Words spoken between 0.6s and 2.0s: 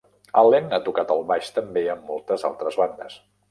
ha tocat el baix també a